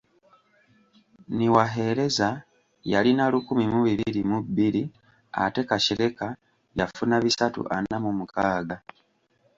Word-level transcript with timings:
Niwahereza 1.35 2.27
yalina 2.91 3.23
lukumi 3.33 3.65
mu 3.73 3.79
bibiri 3.87 4.21
mu 4.29 4.37
bbiri 4.45 4.83
ate 5.43 5.61
Kashereka 5.69 6.25
yafuna 6.79 7.15
bisatu 7.25 7.59
ana 7.75 7.95
mu 8.03 8.11
mukaaga. 8.17 8.77